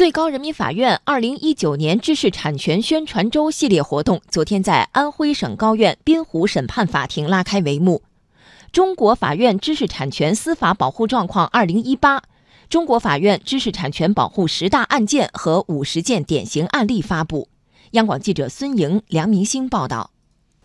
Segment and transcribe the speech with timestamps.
[0.00, 8.00] 最高人民法院二零一九年知识产权宣传周系列活动昨天在安徽省高院滨湖审判法庭拉开帷幕。
[8.72, 12.22] 中国法院知识产权司法保护状况二零一八，
[12.70, 17.48] 中国法院知识产权保护十大案件和五十件典型案例发布。
[17.90, 20.12] 央广记者孙莹、梁明星报道。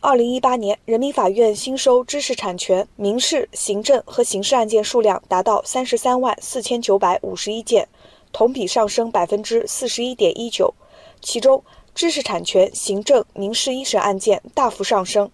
[0.00, 7.86] 二零一八年，人民法院新收知识产权民事、行政和刑事案件数量达到三十三万四千九百五十一件。
[8.32, 10.74] 同比上升百分之四十一点一九，
[11.20, 11.62] 其中
[11.94, 15.30] 知识产权行政民事一审案件大幅上升。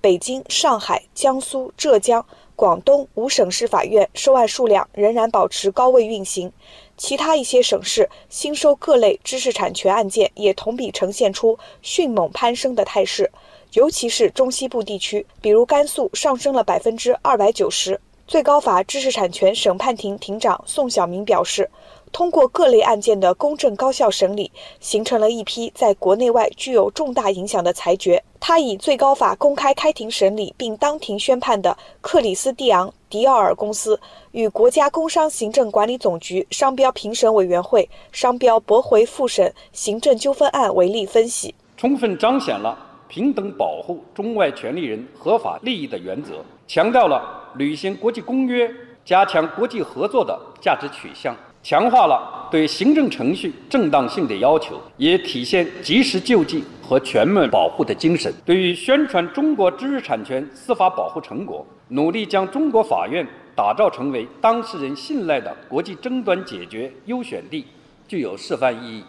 [0.00, 6.52] 北京、上海、江苏、浙江、广东五省市法院收案数量仍然保持高位运行，
[6.98, 13.32] 其他一些省市新收各类知识产权案件也同比呈现出迅猛攀升的态势，
[13.72, 17.98] 尤其是中西部地区，比如甘肃上升了百分之二百九十。
[18.26, 21.70] 最高法知识产权审判庭庭长宋晓明表示。
[22.14, 28.22] 通过各类案件的公正高效审理，形成了一批在国内外具有重大影响的裁决。
[28.38, 33.98] 他以最高法公开开庭审理并当庭宣判的克里斯蒂昂·迪奥尔公司
[34.30, 46.34] 与国家工商行政管理总局商标评审委员会商标驳回复审行政纠纷案为例分析，充分彰显了平等保护中外权利人合法利益的原则，
[46.68, 48.70] 强调了履行国际公约、
[49.04, 51.34] 加强国际合作的价值取向。
[51.64, 58.30] 强化了对行政程序正当性的要求，也体现及时救济和全面保护的精神。
[58.44, 63.26] 对于宣传中国知识产权司法保护成果，努力将中国法院
[63.56, 67.64] 打造成为当事人信赖的国际争端解决优选地，
[68.06, 69.04] 具有示范意义。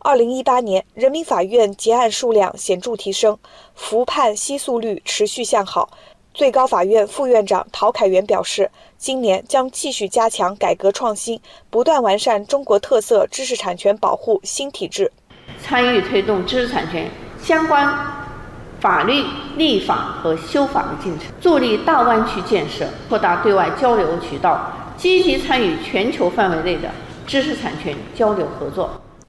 [0.00, 3.38] 二零一八年，人民法院结案数量显著提升，
[3.74, 5.88] 服判息诉率持续向好。
[6.34, 8.68] 最高法院副院长陶凯元表示，
[8.98, 15.12] 今年将继续加强改革创新，不断完善中国特色知识产权保护新体制，
[15.62, 17.08] 参与推动知识产权
[17.40, 17.88] 相关
[18.80, 19.24] 法律
[19.56, 26.90] 立法和修法的进程，助力大湾区建设，扩大对外交流渠道，积极参与全球范围内的
[27.28, 28.90] 知识产权交流合作。